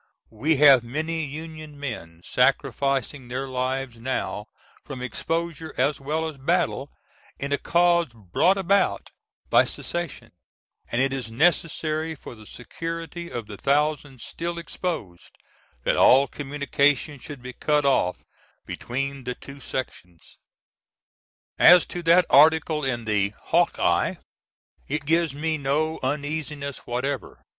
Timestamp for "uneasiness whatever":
26.01-27.43